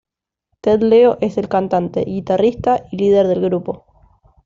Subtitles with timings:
[0.63, 3.85] Ted Leo es el cantante, guitarrista y líder del grupo.